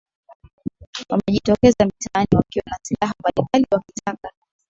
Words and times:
wamejitokeza 1.09 1.85
mitaani 1.85 2.27
wakiwa 2.35 2.65
na 2.67 2.77
silaha 2.83 3.13
mbalimbali 3.19 3.65
wakitaka 3.71 4.31